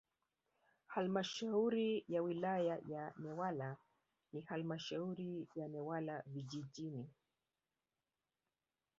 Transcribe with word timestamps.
Halmashauri 0.87 2.05
ya 2.07 2.21
wilaya 2.21 2.79
ya 2.87 3.13
Newala 3.17 3.77
na 4.33 4.41
Halmashauri 4.45 5.47
ya 5.55 5.67
Newala 5.67 6.23
vijijini 6.25 7.09